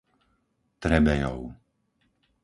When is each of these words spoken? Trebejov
Trebejov 0.83 1.41